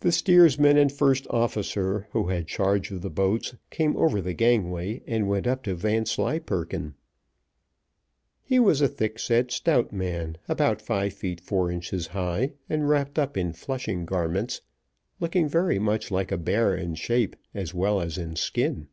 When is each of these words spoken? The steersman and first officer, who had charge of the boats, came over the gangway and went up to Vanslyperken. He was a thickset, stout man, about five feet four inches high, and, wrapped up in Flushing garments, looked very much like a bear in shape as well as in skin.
The 0.00 0.10
steersman 0.10 0.76
and 0.76 0.90
first 0.90 1.24
officer, 1.30 2.08
who 2.10 2.26
had 2.26 2.48
charge 2.48 2.90
of 2.90 3.02
the 3.02 3.08
boats, 3.08 3.54
came 3.70 3.96
over 3.96 4.20
the 4.20 4.34
gangway 4.34 5.00
and 5.06 5.28
went 5.28 5.46
up 5.46 5.62
to 5.62 5.76
Vanslyperken. 5.76 6.94
He 8.42 8.58
was 8.58 8.80
a 8.82 8.88
thickset, 8.88 9.52
stout 9.52 9.92
man, 9.92 10.38
about 10.48 10.82
five 10.82 11.12
feet 11.12 11.40
four 11.40 11.70
inches 11.70 12.08
high, 12.08 12.54
and, 12.68 12.88
wrapped 12.88 13.16
up 13.16 13.36
in 13.36 13.52
Flushing 13.52 14.04
garments, 14.06 14.60
looked 15.20 15.36
very 15.36 15.78
much 15.78 16.10
like 16.10 16.32
a 16.32 16.36
bear 16.36 16.74
in 16.74 16.96
shape 16.96 17.36
as 17.54 17.72
well 17.72 18.00
as 18.00 18.18
in 18.18 18.34
skin. 18.34 18.88